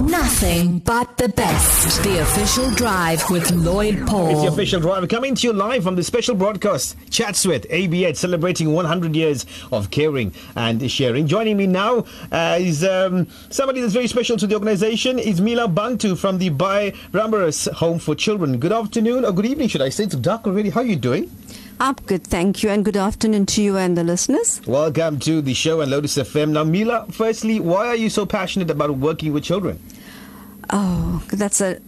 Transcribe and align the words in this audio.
Nothing 0.00 0.78
but 0.80 1.16
the 1.18 1.28
best. 1.28 2.02
The 2.02 2.22
official 2.22 2.70
drive 2.70 3.22
with 3.30 3.50
Lloyd 3.52 4.06
Paul. 4.06 4.30
It's 4.30 4.40
the 4.42 4.48
official 4.48 4.80
drive 4.80 5.08
coming 5.08 5.34
to 5.34 5.46
you 5.46 5.52
live 5.52 5.84
from 5.84 5.96
the 5.96 6.02
special 6.02 6.34
broadcast 6.34 6.96
Chatsworth 7.10 7.68
ABH 7.68 8.16
celebrating 8.16 8.72
100 8.72 9.14
years 9.14 9.46
of 9.70 9.90
caring 9.90 10.32
and 10.56 10.90
sharing. 10.90 11.26
Joining 11.26 11.56
me 11.56 11.66
now 11.66 12.04
uh, 12.32 12.56
is 12.58 12.82
um, 12.84 13.28
somebody 13.50 13.80
that's 13.80 13.92
very 13.92 14.08
special 14.08 14.36
to 14.38 14.46
the 14.46 14.54
organization 14.54 15.18
is 15.18 15.40
Meela 15.40 15.72
Bangtu 15.72 16.18
from 16.18 16.38
the 16.38 16.48
Bhai 16.48 16.92
Rambharos 17.12 17.70
Home 17.74 17.98
for 17.98 18.14
Children. 18.14 18.58
Good 18.58 18.72
afternoon 18.72 19.24
or 19.24 19.32
good 19.32 19.46
evening, 19.46 19.68
should 19.68 19.82
I 19.82 19.90
say? 19.90 20.04
It's 20.04 20.16
dark 20.16 20.46
already. 20.46 20.70
How 20.70 20.80
are 20.80 20.86
you 20.86 20.96
doing? 20.96 21.30
I'm 21.82 21.94
good, 21.94 22.24
thank 22.24 22.62
you, 22.62 22.70
and 22.70 22.84
good 22.84 22.96
afternoon 22.96 23.44
to 23.46 23.60
you 23.60 23.76
and 23.76 23.98
the 23.98 24.04
listeners. 24.04 24.64
Welcome 24.68 25.18
to 25.18 25.42
the 25.42 25.52
show 25.52 25.80
and 25.80 25.90
Lotus 25.90 26.16
FM. 26.16 26.50
Now, 26.50 26.62
Meela, 26.62 27.12
firstly, 27.12 27.58
why 27.58 27.88
are 27.88 27.96
you 27.96 28.08
so 28.08 28.24
passionate 28.24 28.70
about 28.70 28.92
working 28.98 29.32
with 29.32 29.42
children? 29.42 29.82
Oh, 30.70 31.24
that's 31.32 31.60
a 31.60 31.80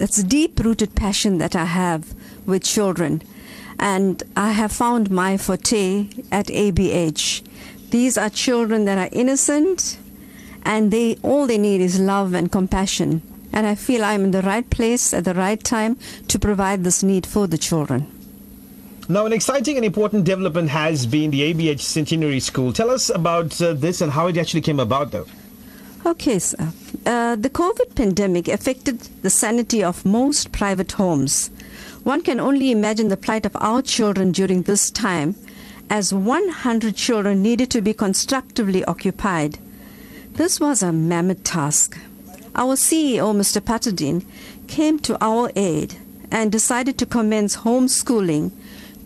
that's 0.00 0.18
a 0.18 0.24
deep-rooted 0.24 0.96
passion 0.96 1.38
that 1.38 1.54
I 1.54 1.66
have 1.66 2.12
with 2.44 2.64
children, 2.64 3.22
and 3.78 4.20
I 4.34 4.50
have 4.50 4.72
found 4.72 5.12
my 5.12 5.36
forte 5.36 6.08
at 6.32 6.48
ABH. 6.48 7.44
These 7.90 8.18
are 8.18 8.30
children 8.30 8.84
that 8.86 8.98
are 8.98 9.10
innocent, 9.12 9.96
and 10.64 10.90
they 10.90 11.18
all 11.22 11.46
they 11.46 11.56
need 11.56 11.80
is 11.80 12.00
love 12.00 12.34
and 12.34 12.50
compassion. 12.50 13.22
And 13.52 13.64
I 13.64 13.76
feel 13.76 14.02
I'm 14.02 14.24
in 14.24 14.32
the 14.32 14.42
right 14.42 14.68
place 14.68 15.14
at 15.14 15.24
the 15.24 15.34
right 15.34 15.62
time 15.62 15.98
to 16.26 16.36
provide 16.36 16.82
this 16.82 17.04
need 17.04 17.26
for 17.26 17.46
the 17.46 17.58
children. 17.58 18.08
Now, 19.08 19.26
an 19.26 19.32
exciting 19.32 19.76
and 19.76 19.84
important 19.84 20.24
development 20.24 20.70
has 20.70 21.06
been 21.06 21.32
the 21.32 21.52
ABH 21.52 21.80
Centenary 21.80 22.38
School. 22.38 22.72
Tell 22.72 22.88
us 22.88 23.10
about 23.10 23.60
uh, 23.60 23.72
this 23.72 24.00
and 24.00 24.12
how 24.12 24.28
it 24.28 24.38
actually 24.38 24.60
came 24.60 24.78
about, 24.78 25.10
though. 25.10 25.26
Okay, 26.06 26.38
sir. 26.38 26.72
Uh, 27.04 27.34
the 27.34 27.50
COVID 27.50 27.96
pandemic 27.96 28.46
affected 28.46 29.00
the 29.22 29.30
sanity 29.30 29.82
of 29.82 30.04
most 30.04 30.52
private 30.52 30.92
homes. 30.92 31.48
One 32.04 32.22
can 32.22 32.38
only 32.38 32.70
imagine 32.70 33.08
the 33.08 33.16
plight 33.16 33.44
of 33.44 33.56
our 33.56 33.82
children 33.82 34.30
during 34.30 34.62
this 34.62 34.88
time, 34.90 35.34
as 35.90 36.14
100 36.14 36.94
children 36.94 37.42
needed 37.42 37.70
to 37.72 37.82
be 37.82 37.92
constructively 37.92 38.84
occupied. 38.84 39.58
This 40.34 40.60
was 40.60 40.80
a 40.80 40.92
mammoth 40.92 41.42
task. 41.42 41.98
Our 42.54 42.76
CEO, 42.76 43.34
Mr. 43.34 43.60
Patadine, 43.60 44.24
came 44.68 45.00
to 45.00 45.18
our 45.20 45.50
aid 45.56 45.96
and 46.30 46.52
decided 46.52 46.98
to 46.98 47.06
commence 47.06 47.58
homeschooling 47.58 48.52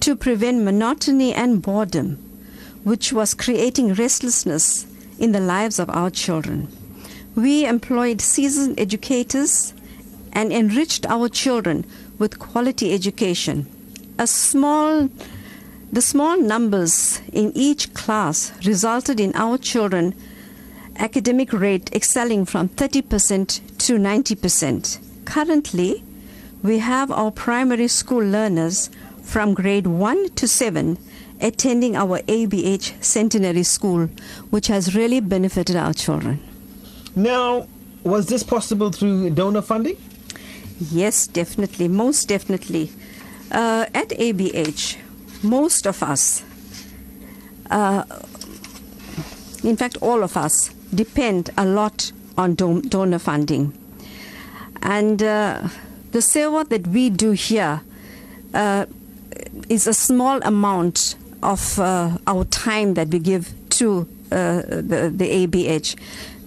to 0.07 0.15
prevent 0.15 0.63
monotony 0.63 1.35
and 1.35 1.61
boredom, 1.61 2.17
which 2.85 3.13
was 3.13 3.35
creating 3.35 3.93
restlessness 3.95 4.87
in 5.19 5.33
the 5.33 5.41
lives 5.41 5.81
of 5.81 5.91
our 5.91 6.11
children. 6.11 6.69
We 7.35 7.67
employed 7.67 8.21
seasoned 8.21 8.79
educators 8.79 9.75
and 10.33 10.53
enriched 10.53 11.07
our 11.07 11.29
children 11.29 11.85
with 12.21 12.39
quality 12.39 12.95
education. 12.95 13.67
A 14.17 14.29
small 14.29 15.11
the 15.91 16.03
small 16.03 16.41
numbers 16.41 17.21
in 17.33 17.51
each 17.57 17.93
class 17.93 18.53
resulted 18.65 19.19
in 19.19 19.35
our 19.35 19.59
children 19.59 20.15
academic 20.99 21.53
rate 21.53 21.91
excelling 21.93 22.45
from 22.45 22.69
30% 22.69 23.61
to 23.79 23.99
90%. 23.99 24.99
Currently, 25.25 26.05
we 26.63 26.79
have 26.79 27.11
our 27.11 27.33
primary 27.33 27.89
school 27.89 28.25
learners 28.25 28.89
from 29.27 29.55
grade 29.55 29.87
1 29.87 30.31
to 30.31 30.47
7 30.47 30.97
attending 31.41 31.97
our 31.97 32.21
ABH 32.21 33.03
Centenary 33.03 33.65
School, 33.65 34.07
which 34.51 34.69
has 34.69 34.95
really 34.95 35.21
benefited 35.21 35.77
our 35.77 35.93
children. 35.93 36.41
Now, 37.15 37.67
was 38.05 38.27
this 38.27 38.43
possible 38.43 38.91
through 38.93 39.31
donor 39.31 39.63
funding? 39.63 39.97
Yes, 40.79 41.27
definitely, 41.27 41.89
most 41.89 42.29
definitely. 42.29 42.91
Uh, 43.51 43.87
at 43.95 44.11
ABH, 44.11 44.97
most 45.43 45.87
of 45.87 46.03
us, 46.03 46.45
uh, 47.71 48.05
in 49.65 49.77
fact, 49.77 49.97
all 50.01 50.23
of 50.23 50.37
us, 50.37 50.71
depend 50.95 51.51
a 51.59 51.67
lot 51.67 52.13
on 52.39 52.55
don- 52.55 52.83
donor 52.83 53.19
funding. 53.19 53.77
And 54.83 55.23
uh, 55.23 55.69
the 56.13 56.21
seva 56.21 56.69
that 56.69 56.87
we 56.87 57.11
do 57.11 57.33
here 57.33 57.83
is 59.69 59.87
a 59.87 59.95
small 59.95 60.41
amount 60.43 61.17
of 61.43 61.79
uh, 61.79 62.19
our 62.27 62.45
time 62.45 62.95
that 62.95 63.09
we 63.09 63.19
give 63.19 63.53
to 63.71 64.09
uh, 64.31 64.63
the, 64.63 65.13
the 65.15 65.47
ABH, 65.47 65.97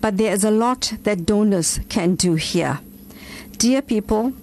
but 0.01 0.17
there 0.17 0.33
is 0.33 0.43
a 0.43 0.51
lot 0.51 0.93
that 1.03 1.25
donors 1.25 1.79
can 1.89 2.15
do 2.15 2.35
here. 2.35 2.79
Dear 3.57 3.81
people, 3.81 4.33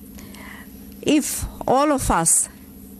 if 1.02 1.44
all 1.66 1.92
of 1.92 2.10
us 2.10 2.48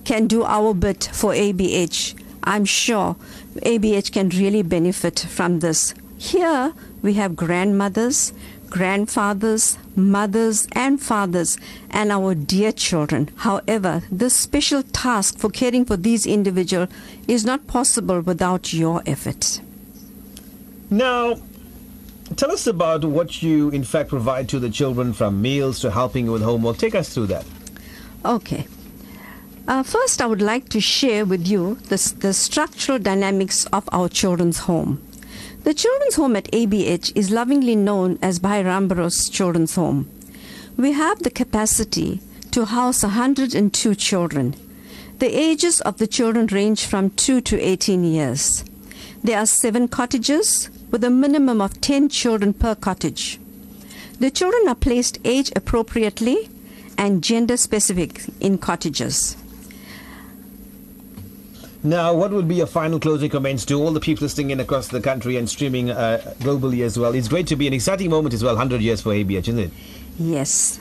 can 0.05 0.27
do 0.27 0.45
our 0.45 0.75
bit 0.75 1.11
for 1.13 1.33
ABH, 1.33 2.15
I'm 2.45 2.65
sure 2.65 3.17
ABH 3.57 4.13
can 4.13 4.29
really 4.31 4.63
benefit 4.63 5.19
from 5.19 5.61
this. 5.61 5.95
Here 6.19 6.73
we 7.03 7.15
have 7.15 7.37
grandmothers, 7.37 8.33
grandfathers, 8.71 9.79
mothers, 9.95 10.69
and 10.73 11.01
fathers, 11.01 11.59
and 11.91 12.13
our 12.13 12.35
dear 12.35 12.73
children. 12.73 13.31
However, 13.37 14.03
this 14.11 14.35
special 14.35 14.83
task 14.83 15.39
for 15.39 15.51
caring 15.51 15.85
for 15.85 15.97
these 15.97 16.27
individuals 16.27 16.89
is 17.29 17.45
not 17.45 17.67
possible 17.67 18.21
without 18.21 18.73
your 18.73 19.03
effort. 19.07 19.61
Now, 20.91 21.41
tell 22.37 22.53
us 22.53 22.67
about 22.67 23.05
what 23.05 23.43
you, 23.43 23.71
in 23.71 23.85
fact, 23.85 24.11
provide 24.11 24.49
to 24.51 24.59
the 24.59 24.71
children 24.71 25.13
from 25.13 25.43
meals 25.43 25.81
to 25.81 25.91
helping 25.91 26.31
with 26.31 26.43
homework. 26.43 26.79
Take 26.79 26.95
us 26.95 27.13
through 27.13 27.27
that. 27.27 27.45
Okay. 28.25 28.67
Uh, 29.69 29.83
first, 29.83 30.23
I 30.23 30.27
would 30.27 30.43
like 30.43 30.69
to 30.71 30.81
share 30.81 31.25
with 31.25 31.49
you 31.49 31.75
the, 31.89 32.15
the 32.21 32.33
structural 32.33 33.01
dynamics 33.01 33.67
of 33.73 33.89
our 33.91 34.09
children's 34.09 34.61
home. 34.61 35.03
The 35.67 35.75
children's 35.75 36.15
home 36.15 36.37
at 36.37 36.49
ABH 36.53 37.11
is 37.17 37.33
lovingly 37.33 37.75
known 37.75 38.21
as 38.23 38.39
Bhai 38.39 38.63
Rambharos 38.63 39.29
Children's 39.29 39.75
Home. 39.75 40.09
We 40.77 40.93
have 40.93 41.25
the 41.25 41.29
capacity 41.29 42.21
to 42.53 42.67
house 42.67 43.03
102 43.03 43.97
children. 43.97 44.55
The 45.19 45.27
ages 45.27 45.81
of 45.81 45.99
the 45.99 46.07
children 46.07 46.47
range 46.47 46.87
from 46.87 47.11
2 47.11 47.41
to 47.41 47.61
18 47.61 48.05
years. 48.05 48.65
There 49.25 49.37
are 49.37 49.45
seven 49.45 49.89
cottages 49.89 50.71
with 50.93 51.03
a 51.03 51.11
minimum 51.11 51.61
of 51.61 51.81
10 51.81 52.11
children 52.11 52.55
per 52.55 52.77
cottage. 52.77 53.41
The 54.21 54.31
children 54.31 54.69
are 54.69 54.77
placed 54.77 55.19
age 55.25 55.51
appropriately 55.57 56.49
and 56.97 57.25
gender 57.25 57.57
specific 57.57 58.21
in 58.39 58.59
cottages. 58.59 59.37
Now, 61.87 62.13
what 62.15 62.33
would 62.33 62.49
be 62.49 62.57
your 62.57 62.67
final 62.67 62.99
closing 62.99 63.31
comments 63.31 63.65
to 63.67 63.81
all 63.81 63.93
the 63.93 64.01
people 64.01 64.25
listening 64.25 64.51
in 64.51 64.59
across 64.59 64.89
the 64.89 65.01
country 65.01 65.37
and 65.37 65.49
streaming 65.49 65.89
uh, 65.89 66.21
globally 66.41 66.83
as 66.83 66.99
well? 66.99 67.15
It's 67.15 67.29
great 67.29 67.47
to 67.47 67.55
be 67.55 67.69
an 67.69 67.73
exciting 67.73 68.11
moment 68.11 68.35
as 68.35 68.43
well, 68.43 68.55
100 68.55 68.81
years 68.81 69.03
for 69.03 69.11
ABH, 69.11 69.47
isn't 69.47 69.59
it? 69.61 69.71
Yes. 70.19 70.81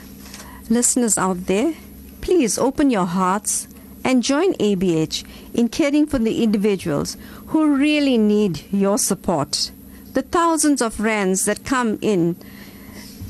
Listeners 0.67 1.15
out 1.19 1.45
there, 1.45 1.75
please 2.21 2.57
open 2.57 2.89
your 2.89 3.05
hearts 3.05 3.67
and 4.03 4.23
join 4.23 4.53
ABH 4.53 5.23
in 5.53 5.69
caring 5.69 6.07
for 6.07 6.17
the 6.17 6.43
individuals 6.43 7.17
who 7.49 7.75
really 7.75 8.17
need 8.17 8.63
your 8.73 8.97
support. 8.97 9.69
The 10.13 10.23
thousands 10.23 10.81
of 10.81 10.99
rands 10.99 11.45
that 11.45 11.65
come 11.65 11.99
in 12.01 12.35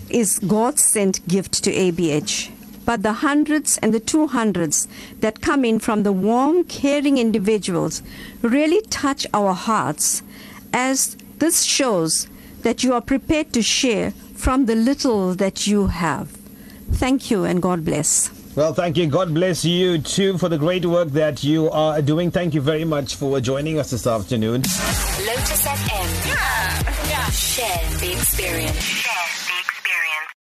is 0.10 0.40
God's 0.40 0.82
sent 0.82 1.28
gift 1.28 1.62
to 1.66 1.74
ABH. 1.74 2.55
But 2.86 3.04
the 3.04 3.14
hundreds 3.14 3.78
and 3.80 3.94
the 3.94 4.00
two 4.00 4.28
hundreds 4.28 4.88
that 5.20 5.42
come 5.42 5.66
in 5.66 5.80
from 5.80 6.04
the 6.04 6.14
warm, 6.14 6.64
caring 6.64 7.18
individuals 7.18 8.04
really 8.42 8.82
touch 8.88 9.26
our 9.34 9.54
hearts 9.54 10.22
as 10.72 11.16
this 11.40 11.64
shows 11.64 12.28
that 12.62 12.84
you 12.84 12.94
are 12.94 13.02
prepared 13.02 13.54
to 13.54 13.62
share 13.62 14.12
from 14.36 14.66
the 14.66 14.76
little 14.76 15.34
that 15.36 15.68
you 15.68 15.88
have. 15.88 16.30
Thank 16.92 17.32
you 17.32 17.44
and 17.44 17.62
God 17.62 17.84
bless. 17.84 18.30
Well, 18.56 18.74
thank 18.74 18.96
you. 18.96 19.08
God 19.08 19.34
bless 19.34 19.66
you 19.66 19.98
too 19.98 20.38
for 20.38 20.48
the 20.48 20.58
great 20.58 20.86
work 20.86 21.10
that 21.10 21.44
you 21.44 21.70
are 21.72 22.02
doing. 22.02 22.32
Thank 22.32 22.54
you 22.54 22.62
very 22.62 22.86
much 22.86 23.16
for 23.16 23.42
joining 23.42 23.80
us 23.80 23.92
this 23.92 24.08
afternoon. 24.08 24.62
Lotus 24.62 25.66
FM. 25.66 26.28
Yeah. 26.28 27.10
yeah. 27.10 27.30
Share 27.32 28.00
the 28.00 28.14
experience. 28.14 29.15